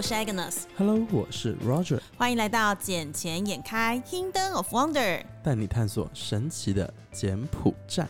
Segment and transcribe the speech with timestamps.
[0.00, 0.54] 我是 Agnes。
[0.78, 5.18] Hello，我是 Roger，欢迎来到《捡钱眼开 Kingdom of Wonder》。
[5.44, 8.08] 带你探索神奇的柬埔寨。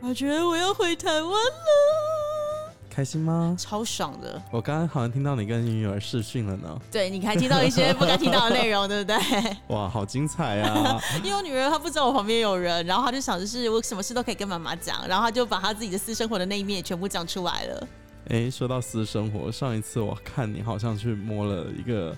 [0.00, 3.54] 我觉得我要回台湾了，开心吗？
[3.58, 4.40] 超爽的。
[4.50, 6.80] 我刚刚好像听到你跟女儿试训了呢。
[6.90, 9.18] 对，你还听到一些不该听到的内容，对不对？
[9.68, 10.98] 哇，好精彩啊！
[11.22, 17.86] 因为我女儿她不知道我旁边有人，然后她就想着是我什么事都可以跟妈妈讲，然后她就把她自己的私生活的那一面也全部讲出来了。
[18.30, 22.16] 哎，说到私生活，上一次我看你好像去摸了一个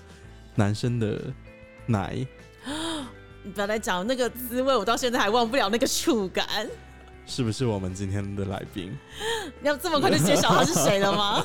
[0.53, 1.19] 男生的
[1.87, 2.15] 奶，
[3.43, 6.45] 你不要再讲那个滋味，我到现在还忘不了那个触感。
[7.25, 8.95] 是不是我们今天的来宾？
[9.63, 11.43] 要这么快就揭晓他是谁了吗？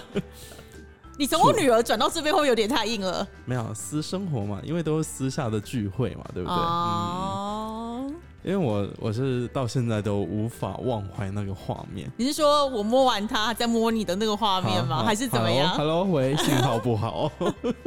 [1.16, 3.27] 你从我女儿转到这边，会不会有点太硬了？
[3.46, 6.55] 没有私生活嘛，因为都是私下的聚会嘛，对不对？
[6.56, 8.12] 哦。
[8.48, 12.10] 因为我我是到现在都无法忘怀那个画面。
[12.16, 15.05] 你是说我摸完它再摸你的那个画面吗？
[15.05, 17.30] 还是怎么样？Hello，喂，信号不好。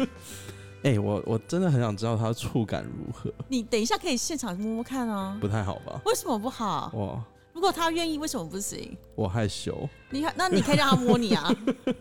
[0.83, 3.33] 哎，我我真的很想知道它触感如何。
[3.47, 5.35] 你等一下可以现场摸摸看啊。
[5.41, 5.99] 不太好吧？
[6.05, 6.91] 为什么不好？
[6.93, 7.19] 哇。
[7.53, 8.95] 如果他愿意，为什么不行？
[9.15, 9.89] 我害羞。
[10.11, 11.51] 你看，那你可以让他摸你啊。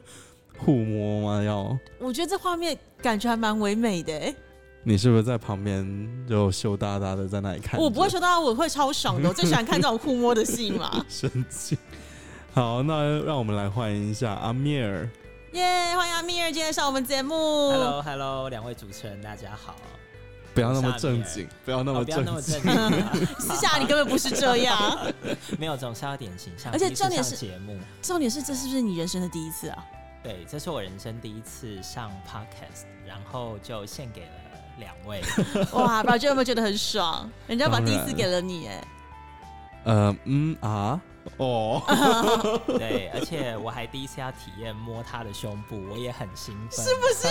[0.59, 1.43] 互摸吗？
[1.43, 1.75] 要？
[1.99, 4.35] 我觉得这画面感觉还蛮唯美的。
[4.83, 5.87] 你是不是在旁边
[6.27, 7.79] 就羞答答的在那里看？
[7.79, 9.29] 我不会羞答答，我会超爽的。
[9.29, 11.05] 我最喜欢看这种互摸的戏嘛。
[11.09, 11.77] 生气。
[12.53, 15.09] 好，那让我们来欢迎一下阿米尔。
[15.53, 17.35] 耶，欢迎阿米尔今天上我们节目。
[17.71, 19.77] Hello，Hello，两位主持人，大家好。
[20.55, 22.61] 不要那么正经，不要那么正经。
[23.39, 24.99] 私下你根本不是这样，
[25.59, 26.73] 没有总是要点形象。
[26.73, 29.85] 而且重点是节目，重点是这是不是你人生的第一次啊？
[30.23, 34.50] 对，这是我人生第一次上 podcast，然后就献给了
[34.81, 35.23] 两位。
[35.73, 37.31] 哇，宝娟有没有觉得很爽？
[37.47, 38.85] 人家把第一次给了你，哎。
[39.85, 41.01] 呃，嗯啊。
[41.37, 41.81] 哦，
[42.67, 47.29] 对，而且我还第一次要体验摸他的胸部，我也很兴奋，是不是？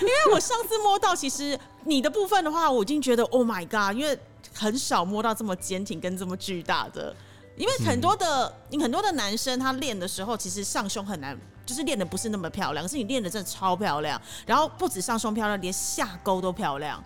[0.00, 4.18] 因为我上次摸到，其实你的部分的话，我已经觉得 Oh my God，因为
[4.54, 7.14] 很少摸到这么坚挺跟这么巨大的。
[7.56, 12.82] 因为很多的，你很多的男生他练的时候，其实上胸很难，就是练的不是那么漂亮。
[12.82, 17.02] 可是你练的真的超漂亮，然后不止上胸漂亮，连下沟都漂亮。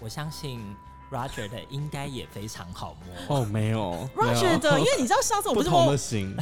[0.00, 0.60] 我相信。
[1.10, 2.94] Roger 的应该也非常好
[3.28, 5.86] 摸哦，没有 Roger 的，因为你知道上次我不是摸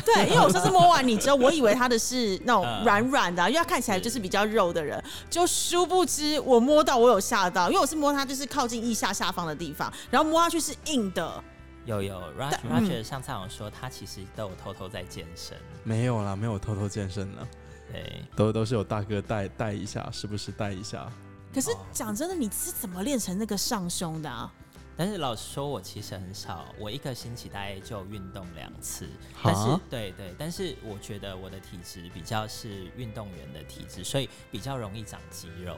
[0.05, 5.01] 对，因为我上次摸完你之后，我以为他的是那种软软的，因为他看起来就是比较肉的人，
[5.31, 11.41] 就殊不知我摸到我有吓到，因为我是摸他就是靠近腋下下方的地方，然后摸下去是硬的。
[11.87, 17.49] 有有，Roger Roger 上次我说他其实都有偷偷在健身，没有啦，没有偷偷健身了，
[17.91, 21.11] 对，都都是有大哥带带一下，时不时带一下？
[21.55, 24.53] 可是讲真的，你是怎么练成那个上胸的啊？
[24.99, 29.07] 但是老实说，我其实很少，我一个星期大概就运动两次。
[29.45, 35.77] 但是对对，但是我觉得我的体质比较是运动员的体质，所以比较容易长肌肉。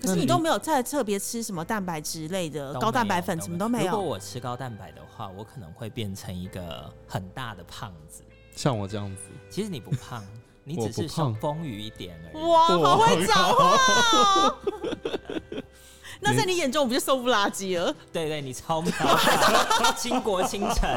[0.00, 3.92] 可是你都没有再特别吃什么蛋白质类的高蛋白粉，什么都没有。
[3.92, 8.22] 如果我吃高蛋白的话，我可能会变成一个很大的胖子，
[8.56, 9.22] 像我这样子。
[9.50, 10.24] 其实你不胖。
[10.62, 12.44] 你只是像丰腴一点而已。
[12.44, 14.54] 哇，好会讲话！
[16.20, 17.92] 那在你眼中，我不就瘦不拉几了？
[18.12, 18.92] 对对，你超妙，
[19.96, 20.88] 倾国倾城，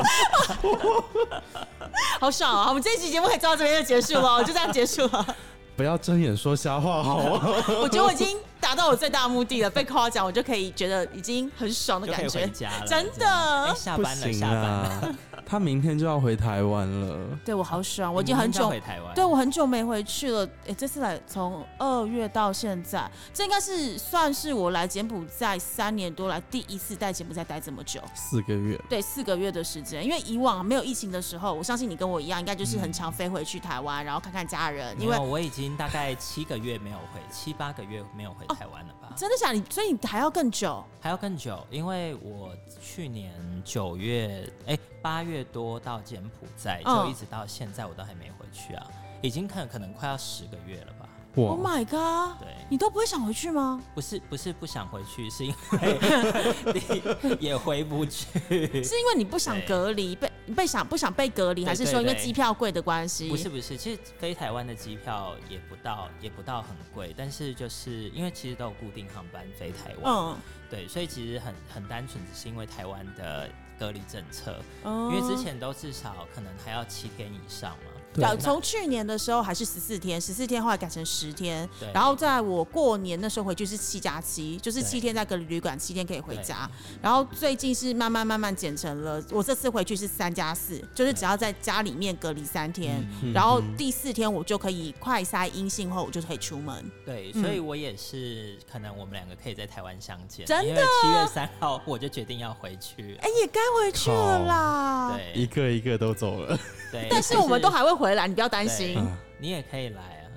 [2.19, 2.68] 好爽啊！
[2.68, 5.36] 我们这一期节目可以做到这边就结束了，就这样结束了。
[5.78, 7.63] 不要睁眼说瞎话，好吗？
[7.81, 8.38] 我觉得我已经
[8.73, 12.47] 达到我最大的目的了，被夸奖，我就可以觉得已经很爽的感觉。
[12.88, 15.16] 真的，下班了，下班了。
[15.45, 20.47] 他明天就要回台湾了，对我好爽，我已经很久回台湾，对我很久没回去了。
[20.66, 30.03] 哎，这次来从二月到现在，这应该是算是我来柬埔寨三年多来第一次在柬埔寨待这么久，四个月，对，四个月的时间。
[30.03, 35.00] 因为以往没有疫情的时候，我相信你跟我一样，应该就是很常飞回去台湾，然后看看家人。
[35.00, 39.13] 因为我已经大概七个月没有回，七八个月没有回台湾了吧？
[39.16, 39.51] 真的假？
[39.51, 44.77] 的所以你还要更久，还要更久，因为我去年九月，哎。
[45.04, 48.88] 八月多到柬埔寨，就一直到现在我都还没回去啊，
[49.21, 51.02] 已经可可能快要十个月了吧。
[51.35, 52.39] Oh my god！
[52.39, 53.81] 对，你都不会想回去吗？
[53.95, 58.27] 不是，不是不想回去，是因为也回不去。
[58.83, 63.30] 是因为你不想隔离，被被想不想被隔离，还是说因为机票贵的关系？
[63.30, 70.38] 不是，不是，其实飞台湾的机票也不到，也不到很贵，但是就是因为其实都有固定航班飞台湾，嗯，
[70.69, 77.93] 对，所以其实很很单纯，只是因为台湾的隔离政策，因为之前都至少可能还要七天以上嘛。
[78.13, 86.69] 对，从去年的时候还是十四天，十四天后来改成十天，然后在我过年的时候回去是七加七，就是七天在隔离旅馆，七天可以回家。
[87.01, 96.92] 然后最近是慢慢慢慢减成了，我这次回去是三加四，就是只要在家里面隔离三天，然后第四天我就可以快筛阴性后，我就可以出门。
[97.06, 100.45] 对，所以我也是，可能我们两个可以在台湾相见。
[100.45, 103.18] 真的，七月三号我就决定要回去。
[103.21, 105.18] 哎，也该回去了啦。
[105.18, 106.60] 对，一个一个都走了。
[106.92, 109.01] 对，但是我们都还会回来，你不要担心。
[109.39, 110.27] 你也可以来啊。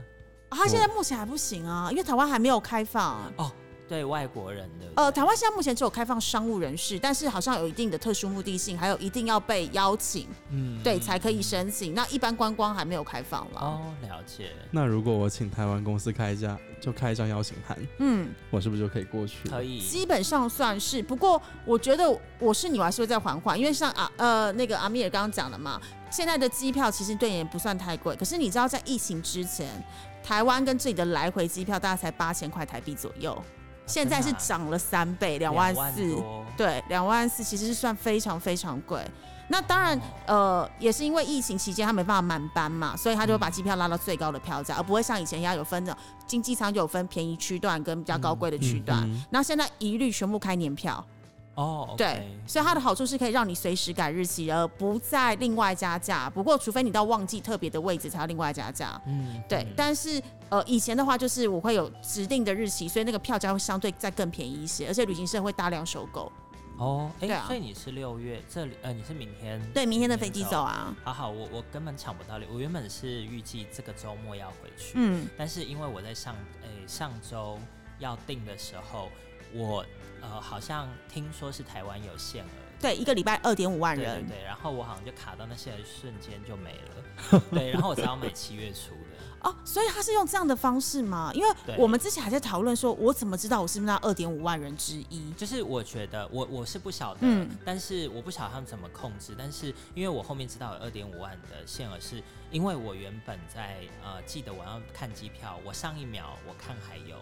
[0.50, 3.32] 他现在目前还不行啊，因为台湾还没有开放。
[3.36, 3.50] 哦。
[3.88, 11.94] 对外国人的，呃，台湾现在目前只有开放商务人士，但是好像有一定的特殊目的性，还有一定要被邀请，嗯，对，才可以申请。
[11.94, 13.60] 那一般观光还没有开放了。
[13.60, 14.50] 哦，了解。
[14.70, 19.48] 那如果我请台湾公司开一家，就开一张邀请函，嗯，我是不是就可以过去？
[19.48, 21.02] 可以，基本上算是。
[21.02, 22.04] 不过我觉得
[22.38, 25.80] 我是你，我还是会再缓缓，因为像啊呃那个阿米尔刚刚讲的嘛，
[26.10, 28.16] 现在的机票其实对也不算太贵。
[28.16, 29.68] 可是你知道，在疫情之前，
[30.22, 33.40] 台湾跟这里的来回机票大概才八千块台币左右。
[33.86, 36.16] 现在是涨了三倍，两万四，
[36.56, 39.00] 对，两万四其实是算非常非常贵。
[39.48, 45.96] 那当然，呃，也是因为疫情期间他没办法满班嘛，所以他就把机票拉到最高的票价，而不会像以前一样有分的
[46.26, 49.08] 经济舱有分便宜区段跟比较高贵的区段。
[49.30, 51.04] 那现在一律全部开年票。
[51.56, 56.28] 哦，对，所以它的好处是可以让你随时改日期，而不再另外加价。
[56.28, 59.00] 不过，除非你到旺季特别的位置才要另外加价。
[59.06, 59.66] 嗯，对。
[59.74, 66.30] 但是，呃，以前的话就是我会有指定的日期，所以那个票价会相对再更便宜一些，而且旅行社会大量收购。
[66.76, 69.58] 哦，哎，所以你是六月这里，呃，你是明天？
[69.72, 70.94] 对，明天的飞机走啊。
[71.04, 77.58] 好好，我我根本抢不到我原本是预计这个周末要回去，嗯，但是因为我在上，诶，上周
[77.98, 79.08] 要订的时候，
[79.54, 79.82] 我。
[80.20, 82.48] 呃，好像听说是台湾有限额，
[82.80, 91.30] 对，一个礼拜二点五万人，对，然后我好像就卡到那些瞬间就没了， 对，然后我才要买七月初的，哦，所以他是用这样的方式吗？
[91.34, 91.48] 因为
[91.78, 95.32] 我们之前还在讨论说，我怎么知道我是不是那二点五万人之一？
[95.36, 107.16] 就是我觉得我我是不晓得，嗯，但是我不晓得他们怎么控制，但是因为我后面知道有二点五万的限额，是因为我原本在呃记得我要看机票，我上一秒我看还有。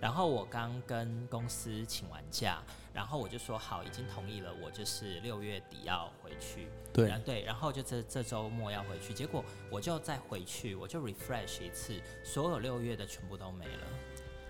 [0.00, 2.58] 然后我刚跟公司请完假，
[2.92, 6.68] 然后我就说好，已经同意了，我就是六月底要回去。
[6.92, 13.86] 对对，然后就这这周末要回去，结果我就再回去，我就 refresh 一次，所有六月的全部都没了。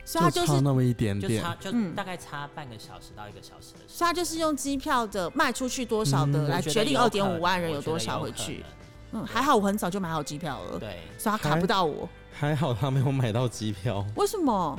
[0.05, 3.81] 所以他就是那么一点点，就差就大概差半个小时到一个小时的。
[3.87, 8.65] 所以他就是用机票的卖出去多少的来决定二点五万人有多少回去。
[9.13, 12.09] 嗯，还好我很早就买好机票了，对，所以他卡不到我。
[12.33, 14.75] 还好他没有买到机票，为什么？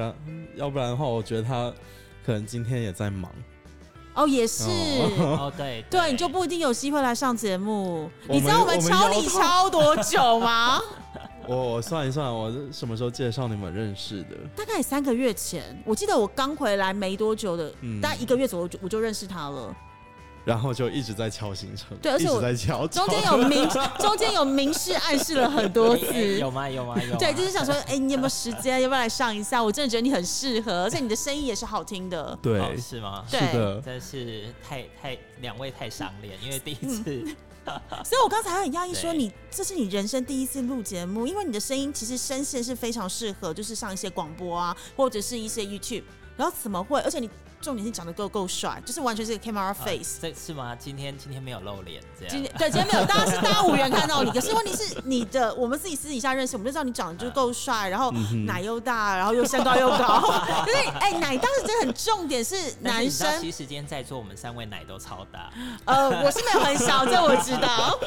[0.59, 1.73] 要不然的话，我觉得他
[2.25, 3.31] 可能今天也在忙。
[4.13, 4.65] 哦，也是。
[5.19, 8.09] 哦，对 对，你就不一定有机会来上节目。
[8.27, 10.81] 你知道我们敲你敲多久吗？
[11.47, 14.35] 我我算一算，我什么时候介绍你们认识的？
[14.55, 19.75] 大概三个月前，我记得我刚回来没多久的，大概一个月左右，我就认识他了。
[20.49, 23.69] 然后就一直在敲行程，对，而且我在敲，中间有明
[23.99, 26.67] 中间有明示暗示了很多次，有吗？
[26.67, 26.95] 有吗？
[27.03, 27.15] 有。
[27.21, 28.81] 对，就是想说，哎，你有没有时间？
[28.81, 29.63] 要不要来上一下？
[29.63, 32.35] 我真的觉得你很适合， 而且你的声音也是好听的。
[32.41, 33.23] 对，是吗？
[33.29, 37.03] 是的，真是太太两位太赏脸，因为第一次，
[38.03, 46.05] 所以我刚才很讶异说，你这是你人生第一次录节目，因为你的声音其实声线是非常适合，就是上一些广播啊，或者是一些 YouTube，
[46.35, 46.99] 然后怎么会？
[47.01, 47.29] 而且你。
[47.61, 50.19] 重点是长得够够帅，就是完全是个 camera face。
[50.21, 50.75] 这是吗？
[50.75, 52.33] 今天今天没有露脸，这样。
[52.33, 54.31] 今天对今天没有，大家是大家无缘看到你。
[54.31, 58.11] 可是问题是，你的我们自己私底下认识，我们就知道你长得就是够帅，然后
[58.45, 60.21] 奶又大，然后又身高又高。
[60.65, 63.41] 可是哎，奶当时真的很重点是 男生。
[63.41, 65.51] 其实今天在座我们三位奶都超大。
[65.85, 67.97] 呃，我是没有很小，这我知道。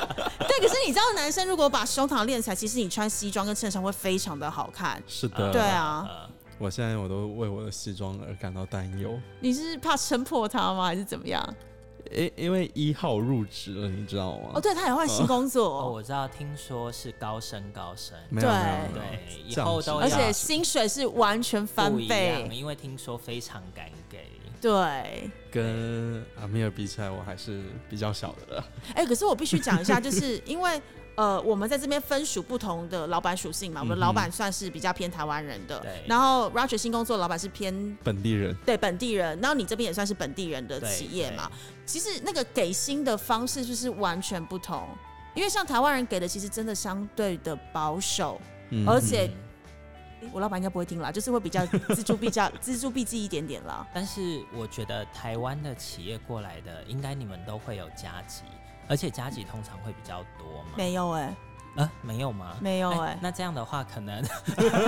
[0.48, 5.02] 对，可是你知道男生如果把胸膛练起来，其实你穿西装跟衬衫会非常的好看。
[5.06, 5.52] 是的。
[5.52, 6.08] 对啊。
[6.62, 9.18] 我现在我都为我的西装而感到担忧。
[9.40, 11.44] 你是怕撑破它吗，还是怎么样？
[12.12, 14.52] 因因为一号入职了，你知道吗？
[14.54, 15.80] 哦，对他也换新工作。
[15.80, 18.16] 哦，我知道，听说是高升高升。
[18.30, 18.42] 对
[18.94, 24.20] 对，以后都而且薪水是完全翻倍，因为听说非常敢给。
[24.60, 28.64] 对，跟阿米尔比起来，我还是比较小的了。
[28.94, 30.80] 哎，可是我必须讲一下，就是因为。
[31.14, 33.80] 呃，我们在这边分属不同的老板属性嘛。
[33.80, 39.38] 我们老板算是比较偏台湾人的，然后 Roger 新工作老板是偏本地人，对本地人。
[39.40, 41.50] 然后你这边也算是本地人的企业嘛。
[41.84, 44.88] 其实那个给薪的方式就是完全不同，
[45.34, 48.40] 因为像台湾人给的其实真的相对的保守，
[48.86, 49.30] 而且
[50.32, 53.86] 我老板应该不会听啦，就是会比较 锱铢必较锱铢必记一点点啦。
[53.92, 58.44] 但是我觉得台湾的企业过来的，应该你们都会有加急。
[58.92, 60.68] 而且加急通常会比较多吗？
[60.76, 61.34] 没有哎，
[61.76, 62.54] 呃，没有吗？
[62.60, 63.18] 没有哎。
[63.22, 64.22] 那这样的话，可能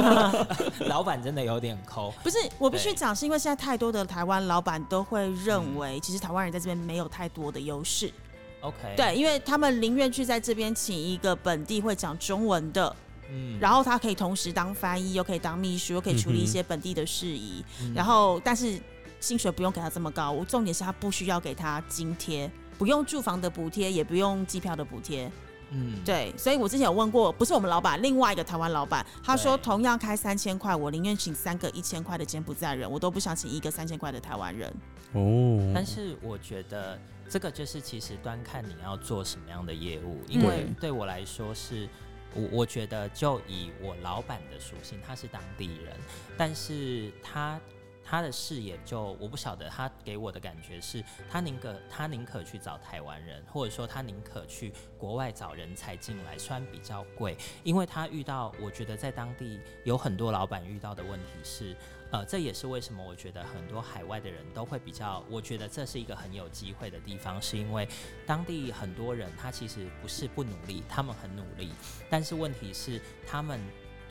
[0.89, 2.13] 老板真的有点抠。
[2.23, 8.13] 不是，我必须讲，是因为现在太多的台湾老板都会认为，其实台湾人在这边没有太多的优势。
[8.61, 8.77] OK。
[8.95, 12.95] 对，因为他们宁愿去在这边请一个本地会讲中文的，
[13.31, 18.79] 嗯，然后他可以同时当翻译，又可以当秘书，又可以处理一些本地的事宜，然后但是
[19.19, 20.31] 薪水不用给他这么高。
[20.31, 25.31] 我重点是他不需要给他津贴，不用住房的补贴，也不用机票的补贴。
[25.71, 34.73] 嗯，对，所以我之前有问过，不是我们老板，另外一个台湾老板，他说同样开三千块，我宁愿请三个一千块的柬埔寨人，我都不想请一个三千块的台湾人。
[35.13, 41.89] 哦，但是我觉得这个就是其实端看你要做什么样的业务，因为对我来说是，
[42.35, 45.97] 我我觉得就以我老板的属性，他是当地人，
[46.37, 47.59] 但是他。
[48.05, 61.75] 他的视野就我不晓得，他给我的感觉是他宁可他宁可去找台湾人，或者说他宁可去国外找人才进来，虽然比较贵，因为他遇到我觉得在当地有很多老板遇到的问题是，
[62.11, 67.89] 呃，这也是为什么我觉得很多海外的人都会比较，我觉得这是一个很有机会的地方，是因为
[68.27, 71.73] 当地很多人他其实不是不努力，他们很努力，
[72.11, 73.59] 但是问题是他们。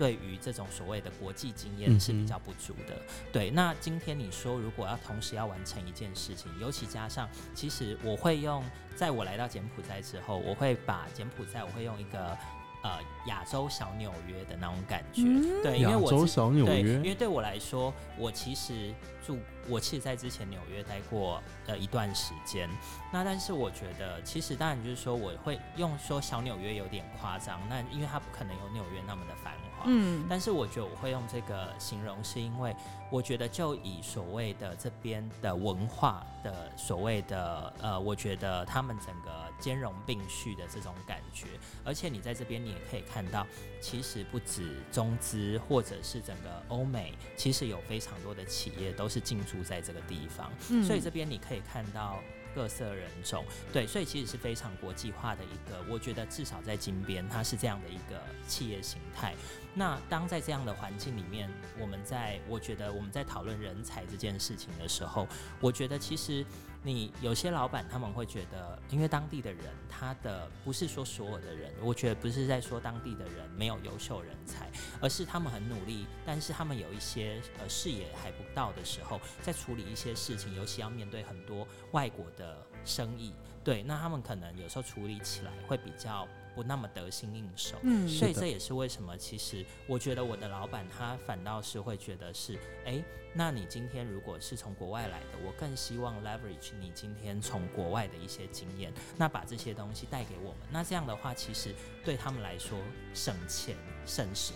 [0.03, 2.93] 对于这种所谓的国际经验是比较不足的。
[3.31, 8.61] 对，那今天你说如果要同时要完成一件事情，尤其加上，其实我会用，
[8.97, 12.37] 在我来到柬埔寨之后，我会把柬埔寨，我会用一个
[12.83, 15.21] 呃亚洲小纽约的那种感觉。
[15.63, 18.93] 对，因为我亚洲小纽约，因为对我来说，我其实
[19.25, 22.69] 住，我其实在之前纽约待过呃一段时间。
[23.11, 29.83] 那但是我觉得，其实当然就是说，我会用说小纽约有点夸张，那因为它不可能有纽约那么的繁华。
[29.85, 32.75] 嗯，但是我觉得我会用这个形容，是因为
[33.11, 41.47] 我觉得就以所谓的这边的文化的所谓的呃，我觉得他们整个兼容并蓄的这种感觉，
[41.83, 43.45] 而且你在这边你也可以看到，
[43.81, 50.51] 其实不止中资或者是整个欧美，其实有非常多的企业都是进驻在这个地方，
[50.83, 52.19] 所以这边你可以看到。
[52.55, 53.43] 各色人种，
[53.73, 59.33] 对，所以其实是非常国际化的一个，我觉得至少在金边，它是这样的一个企业形态。
[59.73, 65.27] 那当在这样的环境里面，我们在我觉得我们在讨论人才这件事情的时候，
[65.59, 66.45] 我觉得其实。
[66.85, 86.27] 你有些老板他们会觉得，因为当地的人，他的不是说所有的人，我觉得不是在说当地的人没有优秀人才，而是他们很努力，但是他们有一些呃视野还不到的时候，在处理一些事情，尤其要面对很多外国的生意，对，那他们可能有时候处理起来会比较。
[86.53, 101.73] 不那么得心应手，嗯，所以这也是为什么，其实我觉得我的老板他反倒是会觉得是，哎，那你今天如果是从国外来的，我更希望 leverage 你今天从国外的一些经验，那把这些东西带给我们，那这样的话，其实
[102.05, 102.77] 对他们来说
[103.13, 104.53] 省钱省时，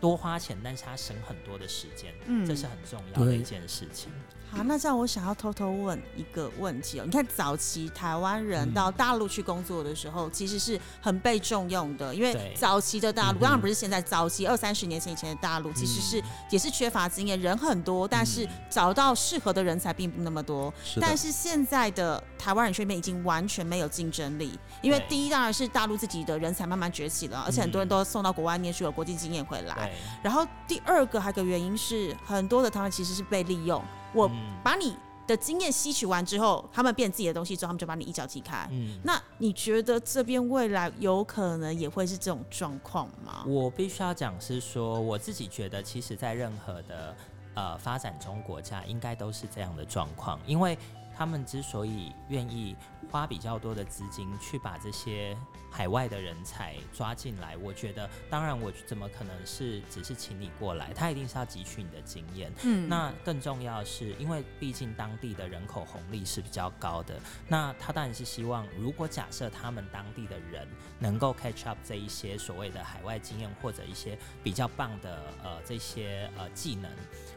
[0.00, 4.10] 多花钱，但是他省很多的时间，嗯，这是很重要的一件事情。
[4.52, 7.04] 好，那这样我想要偷偷问一个问题哦。
[7.04, 20.74] 你看，早期台湾人到大陆去工作的时候，其实是很被重用的，因为早期的大陆当然不是现在，早期二三十年前以前的大陆其实是也是缺乏经验，人很多，但是找到适合的人才并不那么多。
[21.00, 29.92] 但是现在的台湾人这边已经完全没有竞争力，因为第一当然是大陆自己的人才慢慢崛起了，而且很多人都送到国外念书，有国际经验回来。
[30.22, 33.82] 然后第二个还有个原因是，很多的他们其实是被利用。
[34.12, 34.30] 我
[34.64, 34.96] 把你
[35.26, 38.66] 的经验吸取完之后，他们变自己的东西之后，他们就把你一脚踢开。
[38.72, 43.44] 嗯，那你觉得这边未来有可能也会是这种状况吗？
[43.46, 47.14] 我必须要讲是说，我自己觉得，其实在任何的
[47.54, 50.76] 呃发展中国家，应该都是这样的状况，因为
[51.20, 52.74] 他们之所以愿意。
[53.10, 55.36] 花比较多的资金去把这些
[55.68, 60.92] 海外的人才抓进来，我觉得，当然我怎么可能是只是请你过来？
[60.92, 62.52] 他一定是要汲取你的经验。
[62.62, 70.68] 嗯，那更重要的是，因为毕竟当地的人口红利是比较高的，那他当然是希望，如果假设他们当地的人
[71.00, 76.88] 能够 catch up 这一些所谓的海外经验或者一些比较棒的呃这些呃技能，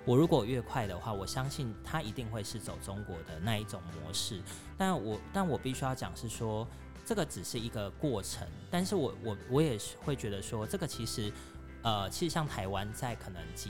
[0.05, 4.41] 我如果越快的话，我相信他一定会是走中国的那一种模式。
[4.77, 6.67] 但我但我必须要讲是说，
[7.05, 8.47] 这个只是一个过程。
[8.69, 11.31] 但是我我我也是会觉得说，这个其实，
[11.83, 13.69] 呃，其实像台湾在可能几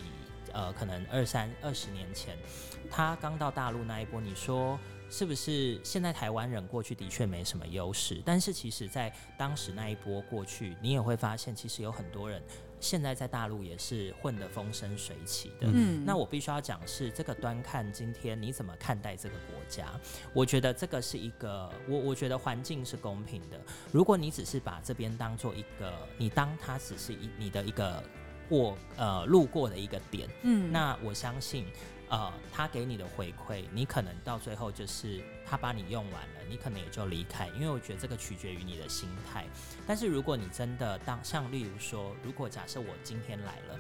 [0.52, 2.36] 呃可能二三二十年前，
[2.90, 4.80] 他刚到大陆那一波，你说
[5.12, 5.80] 是不是？
[5.84, 12.42] 现在台湾人过去的确没什么优势，但是其实在当时那一波过去，你也会发现，其实有很多人。
[12.84, 15.68] 现在在大陆也是混得风生水起的。
[15.74, 19.88] 嗯，那我必须要讲是这个端看今天你怎么看待这个国家。
[20.34, 23.58] 我觉得这个是一个，我我觉得环境是公平的。
[23.92, 28.04] 如果你只是把这边当做一个，你当它只是一你的一个
[28.50, 31.66] 过呃路过的一个点，嗯，那我相信。
[32.14, 37.48] 呃，他给你的回馈，你可能到最后就是他把你用完了，你可能也就离开。
[37.56, 39.46] 因为我觉得这个取决于你的心态。
[39.88, 43.80] 但是如果你真的当像例如说，如果假设我今天来了，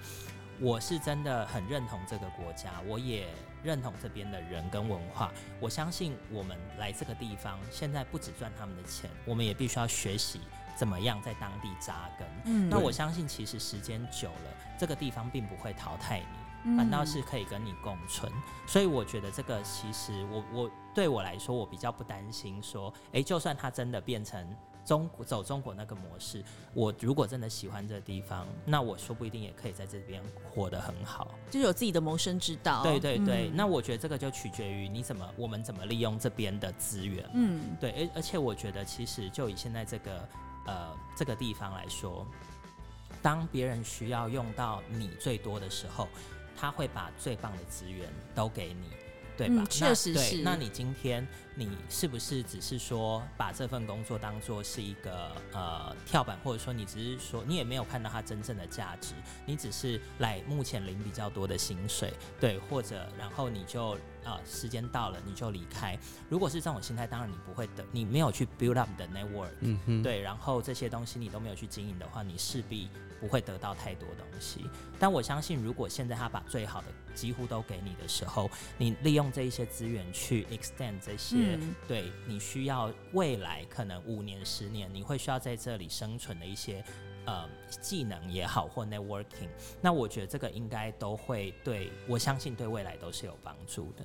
[0.59, 3.27] 我是真的很认同这个国家，我也
[3.61, 5.31] 认同这边的人跟文化。
[5.59, 10.41] 我相信我们来这个地方，现在不只赚他们的钱，我们也必须要学习
[10.75, 12.27] 怎么样在当地扎根。
[12.45, 16.42] 嗯，那我相信其实时间久了，这个地方并不会淘汰你。
[16.77, 18.31] 反倒是可以跟你共存，
[18.65, 24.47] 所以我觉得这个其实我我对我来说，我比较不担心说，哎，就算它真的变成
[24.85, 26.43] 中走中国那个模式，
[26.73, 32.81] 我如果真的喜欢这个地方，那我说不一定也可以在这边活得很好，就有自己的谋生之道。
[32.81, 37.29] 对对对，那我觉得这个就取决于你怎么我们怎么利用这边的资源。
[37.33, 40.29] 嗯，对，而而且我觉得其实就以现在这个
[40.65, 42.25] 呃这个地方来说，
[43.21, 46.07] 当别人需要用到你最多的时候。
[46.55, 48.89] 他会把最棒的资源都给你，
[49.37, 49.63] 对吧？
[49.69, 50.41] 确实是。
[50.43, 59.13] 那你今天你是不是只是说把这份工作当做是一个呃跳板，或者说你只是说你也没有看到它真正的价值，
[59.45, 63.97] 你只是来目前领比较多的薪水，对，或者然后你就。
[64.23, 65.99] 啊，时间到了你就离开。
[66.29, 72.87] 如果是这种心态，当然你不会的，你没有去 build up 的 network，嗯哼，对，然后这些东西你都没有去经营的话，你势必
[73.19, 74.65] 不会得到太多东西。
[74.97, 81.35] 但我相信，如果现在他把最好的几乎都给你的时候，你利用这一些资源去 extend 这些，
[81.87, 86.83] 对你需要未来可能五年、十年，你会需要在这里生存的一些。
[87.25, 87.47] 呃，
[87.79, 89.47] 技能也好，或 networking，
[89.79, 94.03] 那我觉得这个应该都会对我相信对未来都是有帮助的。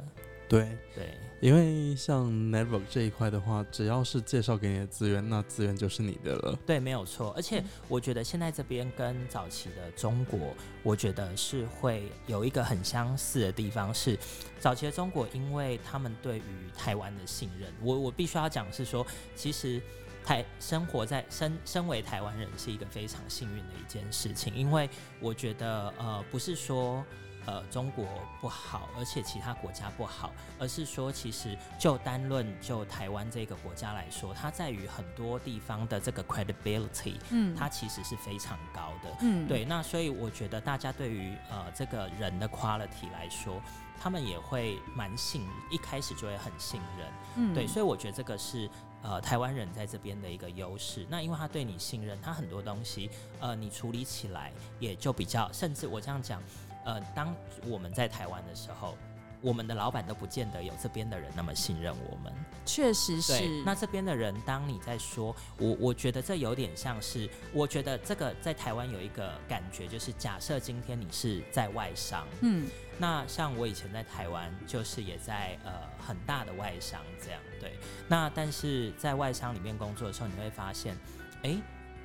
[0.49, 6.59] 对对，因为像 network 这一块的话，只要是介绍给你的资源，那资源就是你的了。
[6.67, 7.33] 对，没有错。
[7.37, 14.19] 而且我觉得现在这边跟早期的中国，我觉得是会有一个很相似的地方，是
[14.59, 16.43] 早期的中国，因为他们对于
[16.77, 19.81] 台湾的信任，我我必须要讲是说，其实。
[20.25, 24.87] 台生活在身身为台湾人是一个非常幸运的一件事情，因为
[25.21, 27.03] 我觉得呃不是说
[27.49, 28.05] 呃中国
[28.43, 43.63] 不好，而且其他国家不好，而是说其实就单论就台湾这个国家来说，它在于很多地方的这个 credibility，嗯，它其实是非常高的，嗯，对，那所以我觉得大家对于呃这个人的 quality 来说，
[43.99, 48.69] 他们也会蛮信，一开始就会很信任，嗯，对，所以我觉得这个是。
[49.01, 53.09] 呃，台湾人在这边的一个优势，那因为他对你信任，他很多东西，
[53.39, 56.43] 呃，你处理起来也就比较，甚至我这样讲，
[56.89, 58.97] 呃，当我们在台湾的时候。
[59.41, 62.33] 我们的老板都不见得有这边的人那么信任我们，
[62.67, 63.63] 确实是。
[63.65, 75.71] 那这边的人，当你在说，我我觉得这有点像是，我觉得这个在台湾有一个感觉，就是假设今天你是在外商，嗯，那像我以前在台湾，就是也在呃
[76.05, 77.79] 很大的外商这样，对。
[78.09, 80.97] 那但是在外商里面工作的时候，你会发现，
[81.45, 81.57] 哎，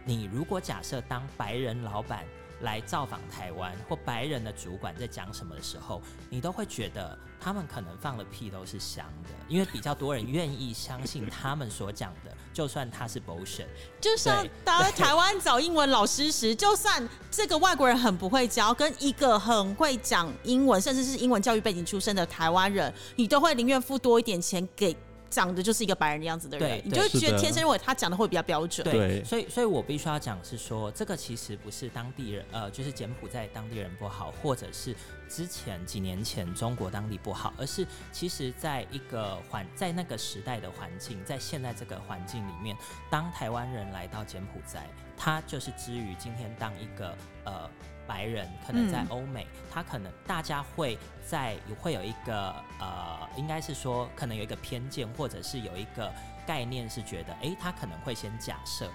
[0.05, 2.27] 你如果假设当白人老板。
[2.63, 13.67] 来造访台湾或白人的主管在讲什么的时候，你都会觉得他们可能放的屁都是香的，因为比较多人愿意相信他们所讲的，就算他是 bullshit。
[14.01, 24.95] 就像到台湾找英文老师时，就算这个外国人很不会教，跟一个很会讲英文，甚至是英文教育背景出身的台湾人，你都会宁愿付多一点钱给。
[25.33, 28.83] 长得就是一个白人的样子的人，你就会觉得天生认为他讲的会比较标准。
[28.83, 34.95] 对，所以，所以我必须要讲是说，这个其实不是当地人，呃，就是柬埔寨当地人不好，或者是
[35.27, 42.77] 之前几年前中国当地不好，而是其实在一个环，在那个时代的环境，在现在这个环境里面，
[43.09, 47.69] 当台湾人来到柬埔寨，他就是之于今天当一个呃。
[48.07, 56.11] 白人可能在欧美，他可能大家会在会有一个呃，应该是说可能有一个偏见，或者是有一个
[56.45, 58.87] 概念是觉得，哎，他可能会先假设，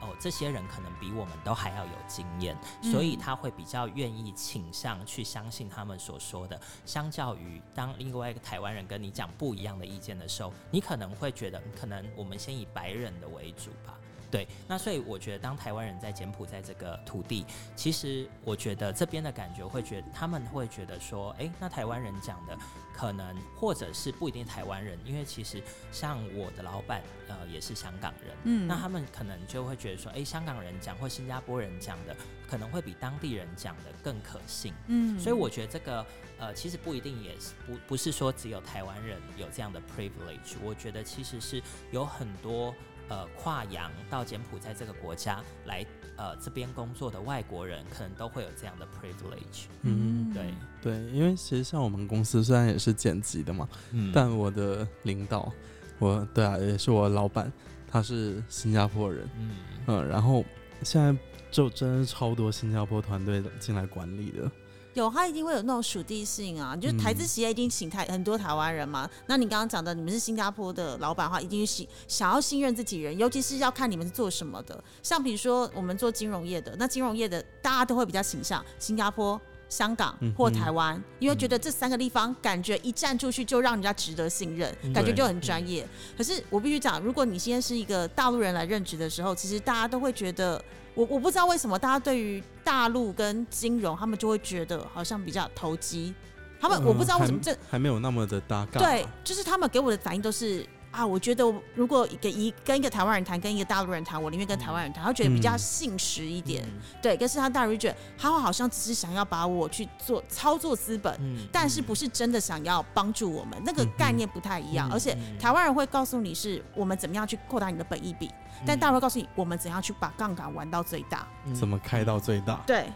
[0.00, 6.60] 哦，这些人可能比我们都还要有经验，所以他会比较愿意倾向去相信他们所说的。
[6.84, 13.94] 相较于当另外一个台湾人跟你讲不一样的意见的时候，你可能会觉得，可能我们先以白人的为主吧。
[14.34, 22.58] 对，那所以我觉得，当台湾人在柬埔寨这个土地，其实我觉得这边的感觉会觉得他们会觉得说，哎，那台湾人讲的
[22.92, 32.16] 可能或者是不一定台湾人，因为其实像我的老板呃也是香港人，嗯，那他们可能就会觉得说，哎，香港人讲或新加坡人讲的
[32.50, 36.04] 可能会比当地人讲的更可信，嗯，所以我觉得这个
[36.40, 42.74] 呃其实不一定也是不不是说只有台湾人有这样的 privilege，我觉得其实是有很多。
[43.08, 45.84] 呃，跨洋到柬埔寨这个国家来，
[46.16, 49.64] 呃，这边工作的外国人可能都会有这样的 privilege。
[49.82, 50.54] 嗯，对。
[50.80, 55.52] 对，因为其实像我们公司虽然也是剪辑的嘛，嗯，但我的领导，
[55.98, 57.52] 我对啊，也是我老板，
[57.86, 59.56] 他是新加坡人，嗯。
[59.86, 60.44] 嗯，然后
[60.82, 61.14] 现在
[61.50, 64.50] 就真的超多新加坡团队进来管理的。
[64.94, 69.10] 有，他一定会有那种属地性啊，就是台资企业一定请台很多台湾人嘛。
[69.26, 74.82] 那你刚刚讲的，你们是新加坡的老板的话，一定是想要信任自己人，尤其是要看你们是做什么的。
[75.02, 85.84] 像比如说我们做金融业的，那金融业的大家都会比较倾向新加坡、香港或台湾，因为觉得这三个地方感觉一站出去就让人家值得信任，感觉就很专业。
[86.16, 90.64] 可是我必须讲，如果你现在是一个大陆人来任职的时候，其实大家都会觉得。
[90.94, 96.14] 我我不知道为什么大家对于大陆跟金融，他们就会觉得好像比较投机。
[96.60, 98.80] 他们我不知道为什么这还没有那么的搭嘎。
[98.80, 106.64] 对，就是他们给我的反应都是啊，我觉得如果跟一跟一个台湾人谈，跟一个大陆人谈，我宁愿跟台湾人谈，他觉得比较信实一点。
[107.02, 111.18] 对，可是他大陆觉得他好像只是想要把我去做操作资本，
[111.50, 114.88] 但是不是真的想要帮助我们，那个概念不太一样。
[114.92, 118.30] 而且台湾人会告诉你是我们怎么样去扩大你的本益比。
[118.64, 122.62] 但大会告诉你，我们怎样去把杠杆玩到最大，怎么开到最大？
[122.64, 122.86] 对，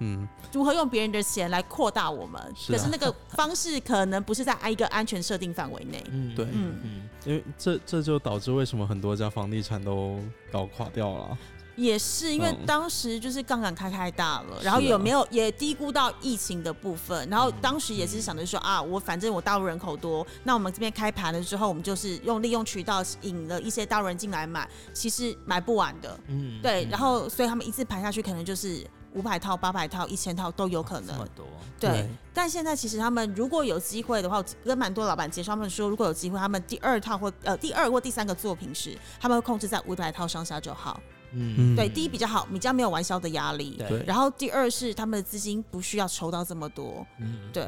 [0.00, 2.40] 嗯，如何用别人的钱来扩大我们？
[2.68, 6.04] 可是那个方式可能不是在一个安全设定范围内。
[6.10, 10.18] 嗯，对，嗯嗯，因为这这就导致为什么很多家房地产都
[10.52, 11.38] 搞垮掉了。
[11.76, 28.82] 也是因为当时就是杠杆开太大了，然后有没有也低估到疫情的部分，然后当时也是想着说啊，我反正我大陆人口多，那我们这边开盘了之后，我们就是用利用渠道引了一些大陆人进来买，其实买不完的，嗯，对，然后所以他们一次盘下去可能就是
[29.16, 31.44] 五百套、八百套、一千套都有可能，这么多，
[31.80, 32.06] 对。
[32.34, 41.00] 但现在其实他们如果有机会的话，跟蛮多老板介绍他们说，如果有机会，他们第二套或呃第二或第三个作品时，他们会控制在五百套上下就好。
[41.32, 43.76] 嗯，对，第一比较好，比较没有玩笑的压力。
[43.88, 47.04] 对，然后第二是他们的资金不需要筹到这么多。
[47.18, 47.66] 嗯，对。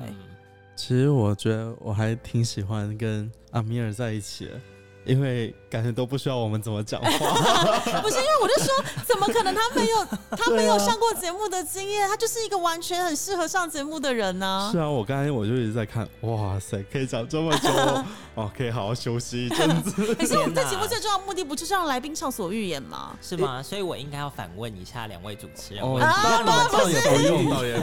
[0.76, 4.60] 其实我觉得我还挺喜欢跟阿米尔在一起的。
[5.08, 7.08] 因为感觉都不需要我们怎么讲话，
[8.02, 8.74] 不是因为我就说，
[9.06, 10.04] 怎么可能他没有
[10.36, 14.68] 他没有上过节目的经验，他就是一个完全很适合上节目的人呢。
[14.70, 17.70] 是啊，我刚才我就一直在看，哇塞，可以讲这么久，
[18.36, 20.14] 哦，可以好好休息一阵子。
[20.14, 23.16] 可是我们在节目最重要的目的不就是让来宾畅所欲言吗？
[23.22, 23.62] 是吗？
[23.62, 25.82] 所以我应该要反问一下两位主持人。
[25.82, 27.80] 啊，不是，不用，导演。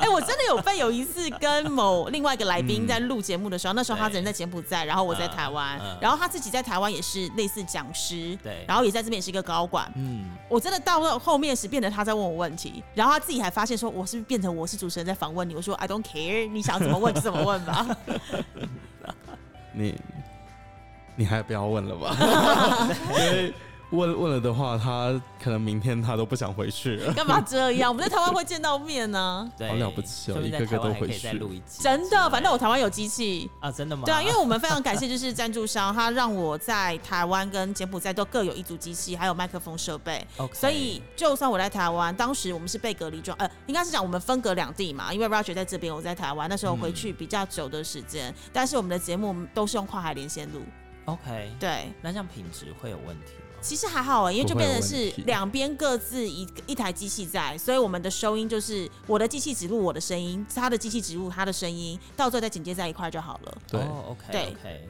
[0.00, 6.61] 哎，我真的有被有一次跟某另外一个来宾在录节目的时候，那时候他人在柬埔寨，然后我在台湾，然后他自己在。
[6.62, 17.96] 台湾也是类似讲师，对，然后也在这边也是一个高管，嗯，我真的到了后面时变得他在问我问题，然后他自己还发现说我是不是变成我是主持人在访问你，我说 I don't care，你想怎么问就怎么问吧，
[19.72, 19.94] 你
[21.16, 23.54] 你还不要问了吧， 因为。
[23.92, 26.96] 问问了的话，他可能明天他都不想回去。
[27.14, 27.90] 干嘛这样？
[27.90, 29.50] 我们在台湾会见到面 呢。
[29.60, 31.38] 好了不起哦，一个个都回去。
[31.78, 34.04] 真的，反正我台湾有机器啊，真的吗？
[34.06, 40.26] 对啊，因为我们非常感谢，就是赞助商，他让我在台湾跟柬埔寨都各有一组机器，还有麦克风设备。
[40.52, 45.12] 所以就算我在台湾，当时我们是被隔离状，呃，应该是讲我们分隔两地嘛。
[45.12, 48.34] 因为 Roger 在这边，我在台湾，那时候回去比较久的时间。
[48.52, 50.62] 但是我们的节目都是用跨海连线录。
[51.04, 53.32] OK，对，那这样品质会有问题。
[53.62, 63.54] 其实还好啊，因为就变成是两边各自一一台机器在，所以我们的收音就是我的机器只录我的声音，他的机器只录他的声音，到最后再剪接在一块就好了。
[63.68, 64.88] 对，OK，对，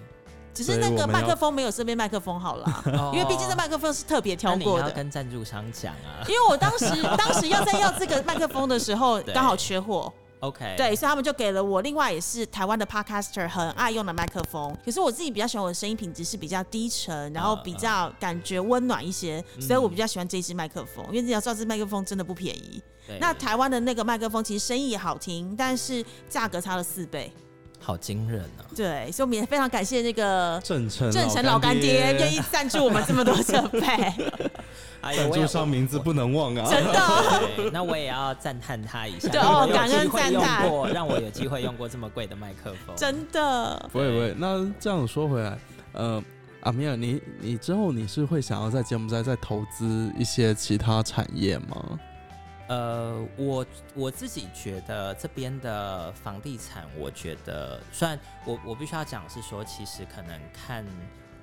[0.54, 2.82] 只是那个麦克风没有身边麦克风好了，
[3.12, 4.90] 因为毕竟这麦克风是特别挑过的。
[4.90, 6.86] 跟赞助商讲啊，因为我当时
[7.18, 10.12] 当时要在要这个麦克风的时候， 刚好缺货。
[10.42, 14.76] OK，对，所以他们就给了我另外也是台湾的 Podcaster 很爱用的麦克风。
[14.84, 21.04] 可是我自己比较喜欢我的声音品质是比较低沉，然后比较感觉温暖一些，所以我比较喜欢这一支麦克风。
[21.10, 22.82] 因为你要知道，这麦克风真的不便宜。
[23.20, 27.32] 那台湾的那个麦克风其实声音也好听，但是价格差了四倍，
[27.82, 28.62] 好惊人啊！
[28.76, 33.80] 对，所以我们也非常感谢那个郑成郑成老干爹愿意赞助我们这么多设备。
[35.02, 36.64] 赞助商名字不能忘啊！
[36.70, 39.28] 真的，那我也要赞叹他一下。
[39.28, 42.94] 对哦，感恩赞叹，让我有机会用过这么贵的麦克风。
[42.94, 44.32] 真的，不会不会。
[44.38, 45.58] 那这样说回来，
[45.94, 46.22] 呃，
[46.60, 51.98] 阿米尔，你你之后你是会想要在柬埔寨再投资一些其他产业吗？
[52.72, 60.82] 呃，我我自己觉得这边的房地产，我觉得虽然我我必须要讲是说，其实可能看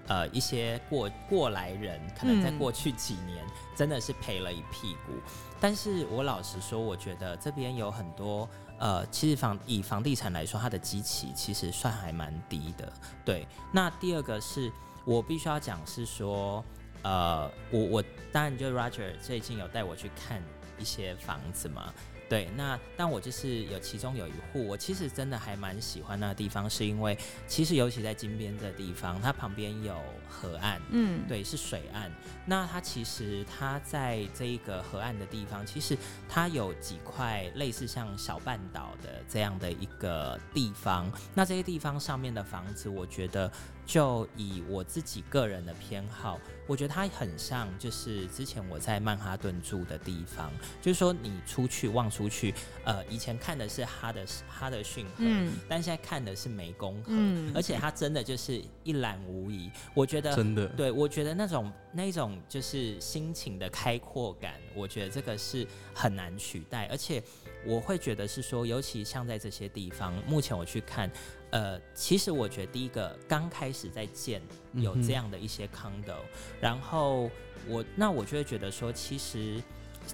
[0.08, 5.14] 呃一些过过来人，可能在过去几年真的是赔了一屁股，
[5.60, 12.92] 但是我老实说，我觉得这边有很多呃，其实房以房地产来说，它的基期其实算还蛮低的。
[13.24, 14.72] 对，那第二个是
[15.06, 16.66] 我必须要讲是说，
[17.04, 20.42] 呃，我我当然就 Roger 最近有带我去看。
[20.80, 21.94] 一些房子嘛，
[22.30, 29.96] 对，那但我就是有其中有一户，我其实真的还蛮喜欢那个地方，是因为其实尤其在金边这地方，它旁边有
[30.30, 32.12] 河岸，嗯，对，是水岸。
[32.46, 41.12] 那它其实它在这一个河岸的地方，其实它有几块类似像小半岛的这样的一个地方。
[41.36, 43.52] 那这些地方上面的房子，我觉得。
[43.90, 52.54] 就以我自己个人的偏好，我觉得它很像，就是之前我在曼哈顿住的地方，就是说你出去望出去，
[52.84, 55.26] 呃，以前看的是哈德哈德逊河，
[55.68, 57.12] 但现在看的是湄公河，
[57.56, 59.72] 而且它真的就是一览无遗。
[59.96, 67.24] 我觉得真的，对我觉得那种那种就是心情的开阔感，我觉得这个是很难取代，而且
[67.66, 71.10] 我会觉得是说，尤其像在这些地方，目前我去看。
[71.52, 74.40] 呃，其实我觉得第一个刚开始在建
[74.74, 76.20] 有这样的一些 condo，
[76.62, 77.28] 然后
[77.68, 79.60] 我那我就会觉得说，其实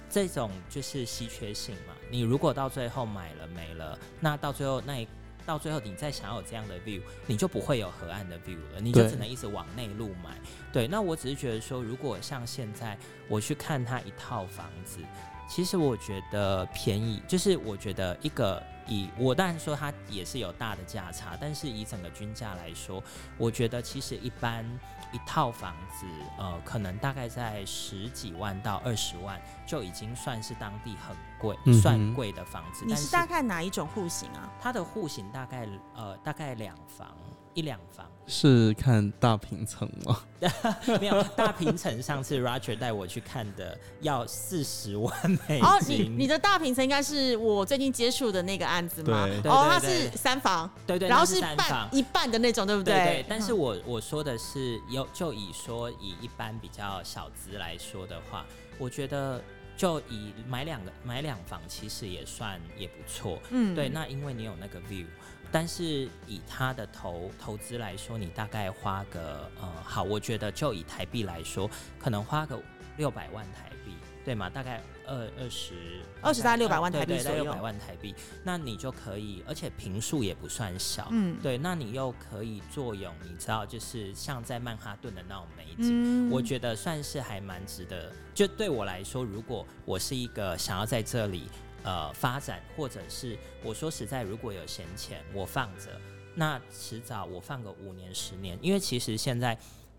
[0.08, 1.92] 这种就是稀缺性嘛。
[2.10, 5.06] 你如果到最后买了没了，那到最后那一
[5.44, 10.40] 到最后你再想要有这样的 view，你就不会有河岸的 view 了，你就只能一直往内陆买。
[10.72, 12.96] 对，那我只是觉得说，如果像现在
[13.28, 15.00] 我去看它一套房子。
[15.48, 23.02] 其实我觉得便宜，就是我觉得一个以我当然说它也是有大的价差，但是以整个均价来说，
[23.38, 24.64] 我觉得其实一般
[25.12, 26.06] 一套房子，
[26.38, 32.84] 呃，可能大概在十几万到二十万就已经算是当地很贵、算贵的房子。
[32.86, 34.50] 你是大概哪一种户型啊？
[34.60, 37.16] 它的户型大概呃大概两房。
[37.54, 40.20] 一两房是看大平层吗？
[41.00, 45.62] 没有大平层，上次 Roger 带我去看的要四十万美金。
[45.62, 49.28] 哦，你你的大平层应该是我最近接触的那个案子吗？
[49.44, 52.94] 哦，它是三房，对对，然后是半一半的那种，对不对？
[52.94, 53.26] 对。
[53.28, 58.44] 但是我我说的是，有就以说以一般比较小资来说的话，
[58.76, 59.40] 我觉得
[59.76, 63.38] 就以买两个买两房其实也算也不错。
[63.50, 63.88] 嗯，对。
[63.88, 65.06] 那因为你有那个 view。
[65.52, 72.60] 但是以他的投投资来说，你大概花个呃好，我觉得就以台币来说，可能花个
[72.96, 73.92] 六百万台币，
[74.24, 74.50] 对吗？
[74.50, 77.44] 大概二二十二十大六百万台币左右。
[77.44, 88.12] 六百万台币，那你就可以，而且平数也不算小，嗯，对，那你又可以坐拥，你知道，就是像在曼哈顿的那种美景，我觉得算是还蛮值得。
[88.34, 91.44] 就对我来说，如果我是一个想要在这里。
[91.86, 95.98] 呃，发展或者是我说实在，如果有闲钱，我放着，
[96.34, 99.56] 那迟早我放个五年十年，因为其实现在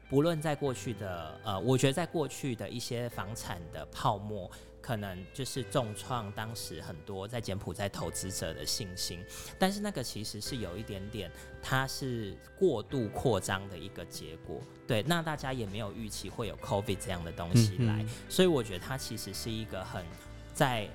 [0.09, 9.23] 不论在过去的呃，我觉得在过去的一些房产的泡沫，可能就是重创当时很多在柬埔寨投资者的信心，
[9.57, 20.03] 但是那个其实是有一点点，它是过度扩张的一个结果，对，那大家也没有预期会有 COVID 这样的东西来，所以我觉得它其实是一个很
[20.53, 20.89] 在。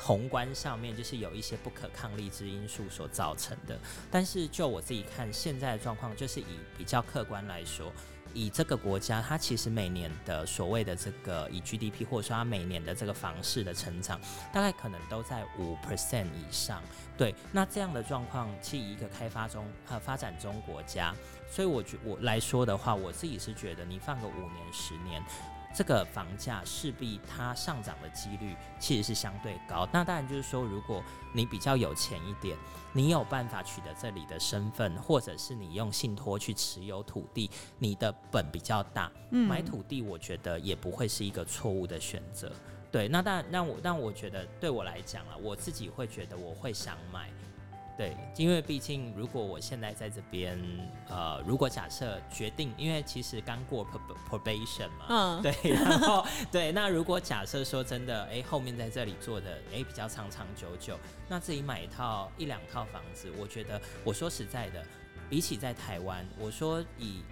[0.00, 3.78] 宏观上面就是有一些不可抗力之因素所造成的，
[4.10, 7.92] 但是就我自己看现在的状况，就是以比较客观来说，
[8.32, 14.20] 以这个国家它其实每年的所谓的这个以 GDP 或者说它每年的这个房市的成长，
[14.52, 16.80] 大概可能都在五 percent 以上。
[17.16, 21.12] 对，那这样的状况，其实一个开发中呃发展中国家，
[21.50, 25.20] 所以我觉我来说的话，我自己是觉得你放个五年十年。
[25.74, 29.88] 这个房价势必它上涨的几率其实是相对高。
[29.92, 31.02] 那当然就是说，如果
[31.32, 32.56] 你比较有钱一点，
[32.92, 42.50] 你有办法取得这里的身份，或者是你用信托去持有土地，你的本比较大，嗯买土地我觉得也不会是一个错误的选择。
[42.90, 47.30] 对，那但那我但我觉得对我来讲啊，我自己会觉得我会想买。
[47.98, 50.56] 对，因为毕竟，如果我现在在这边，
[51.08, 53.84] 呃，如果假设决定，因为其实刚过
[54.30, 60.96] probation 嘛，嗯，对，然后对，那如果假设说真的，哎，后面在这里做的，哎，比较长长久久，
[61.28, 64.80] 那自己买一套一两套房子，我觉得，我说实在的，
[65.28, 67.24] 比起在台湾，我说以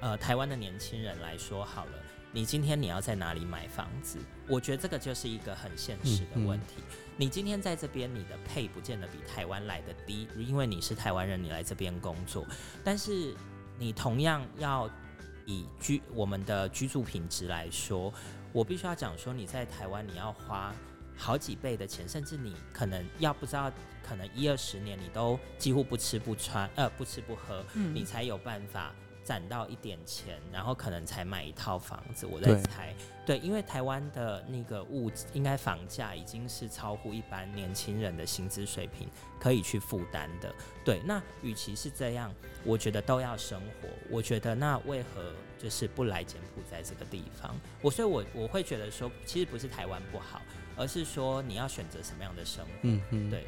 [0.00, 1.92] 呃台湾的年轻人来说好了，
[2.32, 4.18] 你今天你要在哪里买房子？
[4.48, 6.82] 我觉得这个就是一个很现实的问题。
[7.16, 12.44] 你今天在这边，你的配不见得比台湾来的低，因为你是台湾人，你来这边工作。
[12.82, 13.32] 但是
[13.78, 14.90] 你同样要
[15.46, 18.12] 以居我们的居住品质来说，
[18.52, 20.74] 我必须要讲说，你在台湾你要花
[21.16, 23.70] 好几倍的钱，甚至你可能要不知道，
[24.02, 28.92] 可能一二十年你都几乎不吃不穿，呃，不吃不喝，你才有办法。
[29.24, 32.26] 攒到一点钱，然后可能才买一套房子。
[32.26, 39.08] 我在猜，对，因为台湾的那个物应该房价已经是超乎一般年轻人的薪资水平
[39.40, 40.54] 可以去负担的。
[40.84, 42.32] 对，那与其是这样，
[42.64, 43.88] 我觉得都要生活。
[44.10, 47.54] 我觉得那为何就是不来柬埔寨这个地方？
[47.80, 50.42] 我所以，我我会觉得说，其实不是台湾不好，
[50.76, 52.70] 而是说你要选择什么样的生活。
[52.82, 53.46] 嗯嗯，对。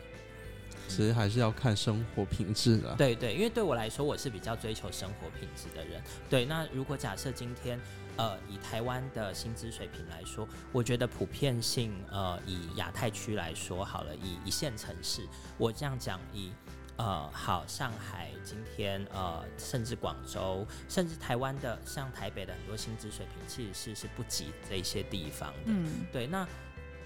[0.88, 2.94] 其实还是要看生活品质的。
[2.96, 6.02] 对对，因为对我来说，我是比较追求生活品质的人。
[6.30, 7.78] 对，那如果假设今天，
[8.16, 15.26] 呃，以台湾的薪资水平来说，我觉得普遍性，呃，以亚太区来说好了，以一线城市，
[15.58, 16.50] 我这样讲，以
[16.96, 25.58] 呃，好，上海今天，呃，甚至广州，甚至台湾的，像台北的很多薪资水平，其实是是不及这些地方的。
[25.66, 26.48] 嗯，对，那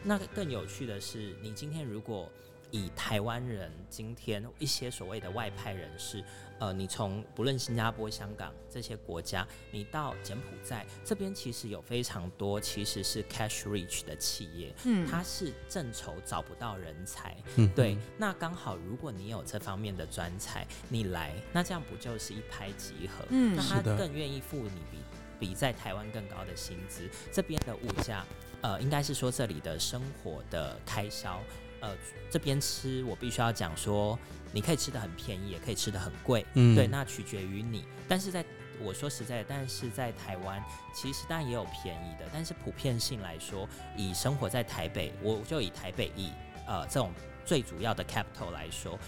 [0.04, 2.30] 那更有趣的是，你今天如果
[2.70, 6.22] 以台湾人今天一些所谓的外派人士，
[6.58, 23.24] 呃，你从不论新加坡、香港这些国家，你到柬埔寨这边，其实有非常多其实是 cash rich 的企业，嗯，它是正愁找不到人才，嗯，对，那刚好如果你有这方面的专才，你来，那这样不就是一拍即合？
[23.30, 24.98] 嗯，那他更愿意付你比
[25.40, 28.24] 比在台湾更高的薪资，这边的物价，
[28.60, 31.40] 呃，应该是说这里的生活的开销。
[31.80, 31.96] 呃，
[32.30, 34.18] 这边吃我必须要讲说，
[34.52, 37.84] 你可以吃的很便宜，也可以吃的很贵，嗯，对，那取决于你。
[38.08, 38.44] 但是在
[38.80, 40.62] 我说实在，但是在台湾，
[40.94, 46.30] 其实当然也有便宜的，但是普遍性来说，以生活在台北，我就以台北以
[46.66, 47.12] 呃这种
[47.44, 48.98] 最主要的 capital 来说，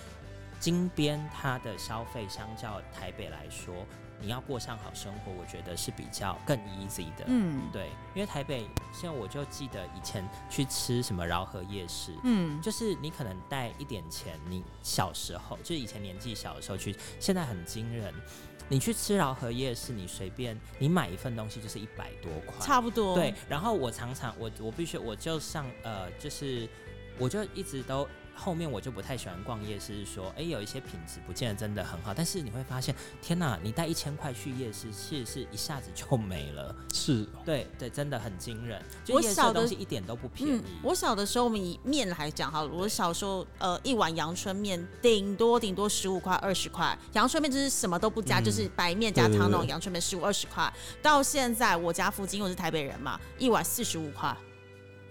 [0.60, 3.86] 金边它的消费相较台北来说。
[4.22, 7.24] 你要过上好生活，我觉得是比较更 easy 的。
[7.26, 18.14] 嗯，对，因为台北，现在我就记得以前去吃什么饶河夜市，嗯，就是你可能带一点钱，你小时候就以前年纪小的时候去，现在很惊人。
[18.68, 23.14] 你去吃饶河夜市，你随便你买一份东西就是一百多块，差不多。
[23.14, 26.66] 对，然后我常常我我必须我就上呃，就是
[27.18, 28.08] 我就一直都。
[28.34, 36.74] 后面我就不太喜欢逛夜市，是说，哎，有一些品质不见得真的很好，但是你会发现，天哪，你带一千块去夜市，其实是一下子就没了。
[36.92, 38.82] 是，对对，真的很惊人。
[39.08, 40.62] 我小的东西一点都不便宜。
[40.82, 50.72] 我小的时候，我们以面来讲哈，我小时候，呃，一碗阳春面顶多顶多十五块二十块，阳春面就是什么都不加，就是白面加汤那种阳春面，十五二十块。
[51.00, 54.36] 到现在我家附近，我是台北人嘛，一碗四十五块。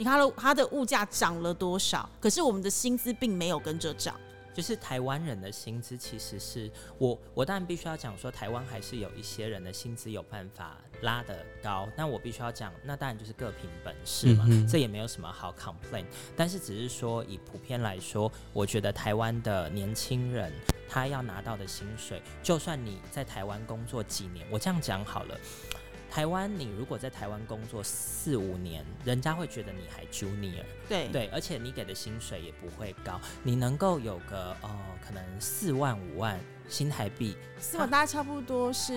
[0.01, 2.09] 你看了它的物价涨了多少？
[2.19, 4.19] 可是我们的薪资并没有跟着涨。
[4.51, 11.87] 就是台湾人的薪资，其实是我我当然必须要讲说，台湾还是有一些人的薪资有办法拉得高。
[11.95, 16.05] 那我必须要讲，那当然就是各凭本事嘛，这也没有什么好 complain。
[16.35, 20.51] 但是只是说以普遍来说，我觉得台湾的年轻人
[20.89, 25.37] 他要拿到的薪水，就算你在台湾工作几年，我这样讲好了。
[26.11, 31.07] 台湾，你如果在台湾工作四五年，人家会觉得你还 junior，对。
[31.07, 34.69] 对，而且你给的薪水也不会高，你能够有个呃，
[35.01, 38.93] 可能四万五万新台币，四万大概差不多是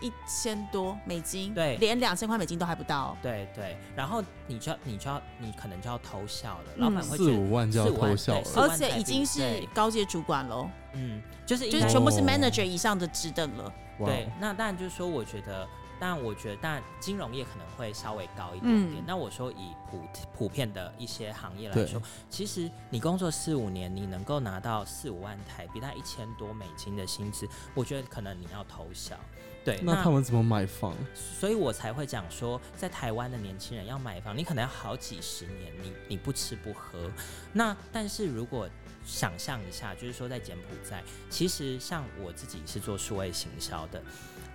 [0.00, 15.68] 一千多美金，对，连两千块美金都还不到，对对，然后你就要你就要你可能就要偷笑了，老板会四五万就要偷笑了，而且已经是高阶主管喽，嗯，就是就是全部是 manager 以上的职等了，对，那当然就是说，我觉得。
[16.02, 19.04] 但我觉得，但金融业可能会稍微高一点点。
[19.06, 20.00] 那我说以普
[20.34, 29.16] 普遍的一些行业来说，其实你工作四五年，你能够拿到四五万台币，大概一千多美金的薪资，我觉得可能你要投降。
[29.64, 30.92] 对，那他们怎么买房？
[31.14, 37.08] 所以我才会讲说，在台湾的年轻人要买房，你可能要好几十年，你你不吃不喝。
[37.52, 38.68] 那但是如果
[39.04, 44.02] 想象一下，就是说在柬埔寨，其实像我自己是做数位行销的，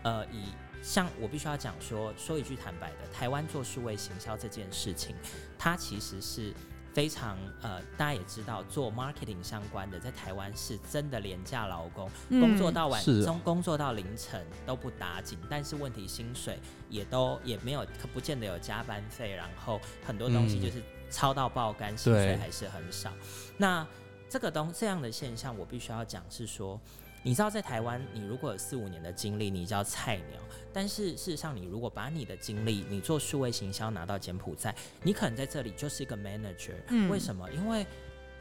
[0.03, 5.15] 呃，以像我必须要讲说，说一句坦白的，台湾做数位行销这件事情，
[5.57, 6.53] 它其实是
[6.93, 16.59] 非常呃，大家也知道，做 marketing 相关的，在台湾是真的廉价劳工，工作到晚中，工作到凌晨都不打紧，但是问题薪水
[16.89, 23.11] 也都也没有，可不见得有加班费，然后很多东西就是超到爆肝，薪水还是很少。
[23.57, 23.85] 那
[24.29, 26.79] 这个东这样的现象，我必须要讲是说。
[27.27, 30.39] 你知道，在台湾，你如果有四五年的经历，你叫菜鸟。
[30.71, 36.75] 但是事实上，你如果把你的经历，你做数位行销拿到柬埔寨，你可能在这里就是一个 manager。
[36.87, 37.09] 嗯。
[37.09, 37.51] 为什么？
[37.51, 37.85] 因为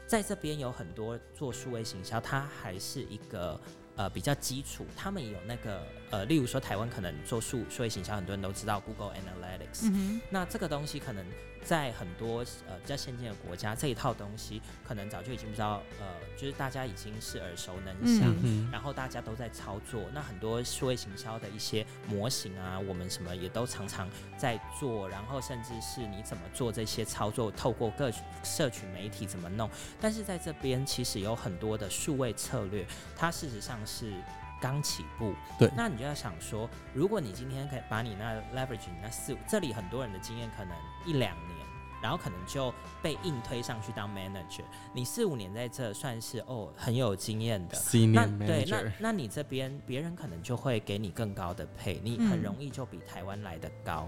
[0.05, 3.59] 在这边有很多做数位行销，它还是一个
[3.97, 9.91] 呃比较基础，他们有那个呃，例如说台湾可能做数数位行销，很多人都知道 Google Analytics，
[10.29, 11.25] 那这个东西可能。
[11.63, 16.05] 在很多呃比较先进的国家，这一套东西可能早就已经不知道，呃，
[16.37, 18.33] 就是大家已经是耳熟能详，
[18.71, 20.03] 然后大家都在操作。
[20.13, 28.09] 那很多数位行销的一些模型啊，我们什么也都常常在做，然后甚至是你怎么做这些操作，透过各
[28.45, 29.69] 社群媒体怎么弄。
[29.99, 34.13] 但是在这边其实有很多的数位策略，它事实上是
[34.61, 35.33] 刚起步。
[35.57, 41.57] 对，那你就要想说，如果你今天可以把你那 leverage 你那四，这里很多人的经验可能一两年。
[41.99, 42.71] 然后可能就
[43.01, 44.61] 被硬推上去当 manager，
[44.93, 47.75] 你四五年在这算是哦很有经验的，
[48.13, 54.07] 那对那那你这边别人可能就会给你更高的配，你很容易就比台湾来的高，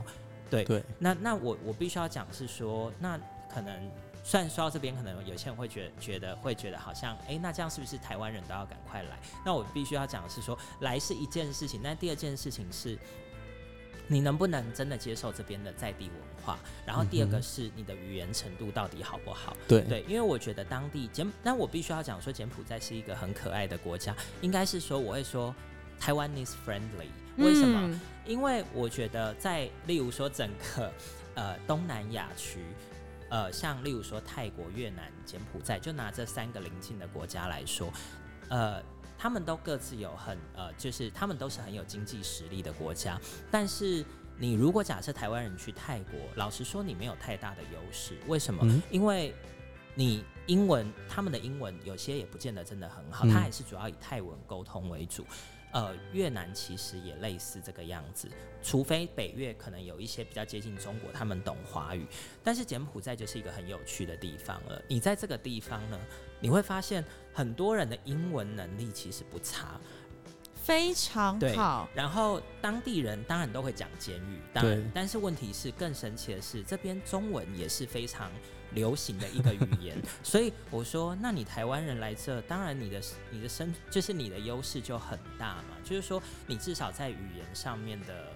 [0.52, 0.84] 对对。
[1.00, 3.20] 那那我我必须要讲是说，那
[3.52, 3.92] 可能
[4.30, 9.18] 虽然说到这边，可能有些人会觉觉得会觉得好像哎，那这样是不是台湾人都要赶快来？
[9.44, 12.96] 那我必须要讲的是说，来是一件事情，那第二件事情是。
[14.12, 16.58] 你能不能真的接受这边的在地文化？
[16.84, 19.56] 然后第二个是你的语言程度到底好不好？
[19.68, 25.54] 对对，因为我觉得当地柬，但我必须要讲说柬埔寨是一个很可爱的国家，应该是说我会说
[26.00, 27.10] 台湾 is friendly。
[27.38, 28.00] 为什么？
[28.26, 30.92] 因为我觉得在例如说整个
[31.36, 32.62] 呃东南亚区，
[33.30, 37.92] 呃像例如说泰国、越南、柬埔寨，就拿这三个邻近的国家来说，
[38.50, 38.82] 呃。
[39.22, 43.20] 他们都各自有很呃，就是他们都是很有经济实力的国家。
[43.52, 44.02] 但是
[44.38, 48.18] 你如果假设台湾人去泰国，老实说你没有太大的优势。
[48.28, 48.66] 为什么？
[48.90, 49.36] 因为
[49.94, 55.26] 你英文，他们的英文有些也不见得真的很好，他还是主要以泰文沟通为主。
[55.72, 58.28] 呃，越南其实也类似这个样子，
[58.64, 62.08] 除非北越可能有一些比较接近中国，他们懂华语。
[62.44, 64.82] 但是柬埔寨就是一个很有趣的地方了。
[64.88, 66.00] 你在这个地方呢？
[66.42, 67.04] 你会发现
[67.34, 69.80] 很多人的英文能力其实不差，
[70.56, 71.90] 非常好。
[71.94, 78.32] 然后当地人当然都会讲简语，当然，但是问题是更神奇的是，这边中文也是非常
[78.74, 79.98] 流行的一个语言。
[80.24, 83.02] 所以我说，那你台湾人来这，当然你的
[83.32, 88.28] 你的身就是你的优势就很大嘛，就是说你至少在语言上面的。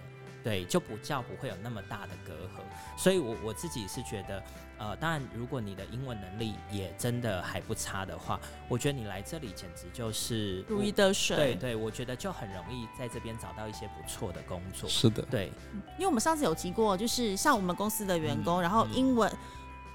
[0.44, 4.44] 对，就不叫不会有那么大的隔阂，所以我我自己是觉得，
[4.78, 11.38] 呃，当然，如果你的英文能力也真的还不差的话，我觉得你来这里简直就是如鱼得水。
[11.38, 14.90] 对对，我觉得就很容易在这边找到一些不错的工作。
[14.90, 15.50] 是的，对，
[15.94, 19.32] 因为我们上次有提过，就是像我们公司的员工，然后英文。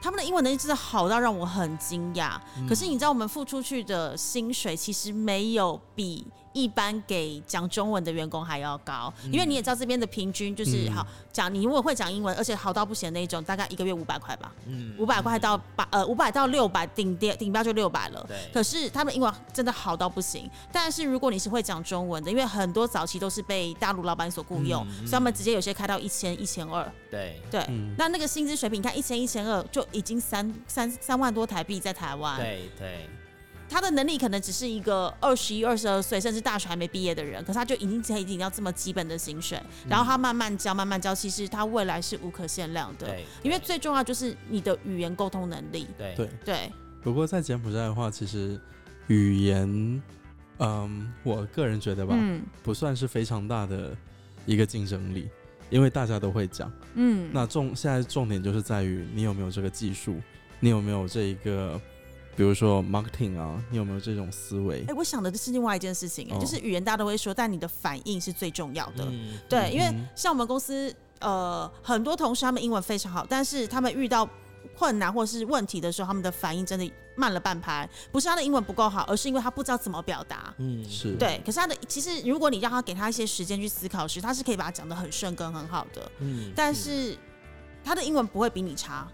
[0.00, 2.38] 他们的英文能力真的好到让我很惊讶，
[2.68, 6.26] 可是你知道我们付出去的薪水其实没有比
[6.58, 14.52] 一般给讲中文的员工还要高，因为你也知道这边的平均就是好讲，你如果会讲英文，而且好到不行的那种，大概一个月五百块吧，
[14.98, 18.24] 五百块到八呃五百到六百顶点顶标就六百了。
[18.26, 18.36] 对。
[18.52, 26.90] 可是他们英文真的好到不行，但是如果你是会讲中文的，因为很多早期都是被大陆老板所雇佣，所以他们直接有些开到一千一千二。
[27.10, 27.40] 对。
[27.50, 27.66] 对。
[27.96, 29.84] 那那个薪资水平，你看一千一千二就。
[29.90, 33.08] 已经三三三万多台币在台湾，对对，
[33.68, 43.06] 他的能力可能只是一个二十一、二十二岁，甚至大学还没毕业的人，可是他就已经可以领到这么基本的薪水，然后他慢慢教、慢慢教，其实他未来是无可限量的。
[43.06, 45.86] 对，因为最重要就是你的语言沟通能力。
[45.96, 46.72] 对对对。
[47.02, 48.60] 不过在柬埔寨的话，其实
[49.06, 50.02] 语言，
[50.58, 53.96] 嗯，我个人觉得吧，嗯不算是非常大的
[54.46, 55.28] 一个竞争力。
[55.70, 60.16] 因为大家都会讲，嗯，那重现在重点就是在于你有没有这个技术，
[60.60, 61.78] 你有没有这一个，
[62.38, 64.84] 比如说 marketing 啊，你有没有这种思维？
[64.86, 69.04] 哎，我想的是另外一件事情，哎，就是语言大家都会说，但你的反应是最重要的。
[69.48, 74.28] 对，因为像我们公司，呃，很多同事他们英文非常好，但是他们遇到。
[74.76, 80.54] 困难或是问题的时候，他们的反应真的慢了半拍，不是他的英文不够好，而是因为他不知道怎么表达。
[80.58, 81.40] 嗯，是对。
[81.44, 86.12] 可是他的其实，如果你让他给他一些时间去思考时，他是可以把它讲的很顺跟很好的。
[86.20, 87.16] 嗯，但是
[87.82, 89.08] 他的英文不会比你差。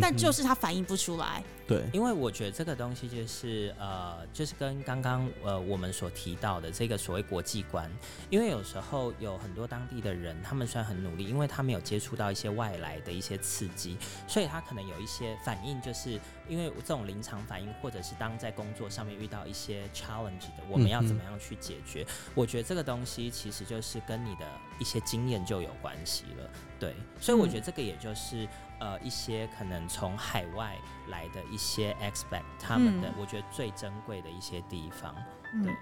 [0.00, 7.90] 但就是他反应不出来，对，因为我觉得这个东西就是呃，就是跟刚刚呃我们所提到的这个所谓国际观，
[8.28, 13.96] 因为有时候有很多当地的人，他们虽然很努力，因为他们有接触到一些外来的一些刺激，
[14.28, 22.06] 所以他可能有一些反应，就是因为这种临场反应，或者是当在工作上面遇到一些 challenge 的，我们要怎么样去解决？
[22.34, 24.46] 我觉得这个东西其实就是跟你的
[24.78, 28.46] 一些经验就有关系了，对，所以我觉得这个也就是。
[28.82, 30.76] 呃，一些可能从海外
[31.06, 35.14] 来的一些 expect 他们的，我觉得最珍贵的一些地方。
[35.62, 35.72] 对，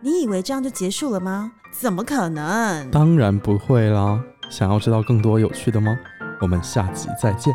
[0.00, 1.52] 你以为这样就结束了吗？
[1.70, 2.90] 怎么可能？
[2.90, 4.18] 当然不会啦！
[4.48, 5.94] 想要知道更多有趣的吗？
[6.40, 7.54] 我们下集再见。